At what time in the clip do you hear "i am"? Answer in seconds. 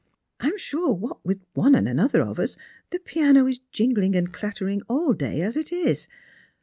0.39-0.57